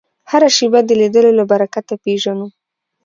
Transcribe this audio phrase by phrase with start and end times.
[0.31, 2.47] هره شېبه د لیدلو له برکته پېژنو